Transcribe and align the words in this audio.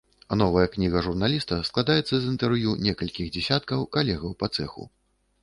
Новая 0.41 0.69
кніга 0.75 1.03
журналіста 1.07 1.59
складаецца 1.69 2.15
з 2.23 2.31
інтэрв'ю 2.31 2.75
некалькіх 2.87 3.31
дзесяткаў 3.37 3.87
калегаў 3.99 4.37
па 4.43 4.53
цэху. 4.59 4.91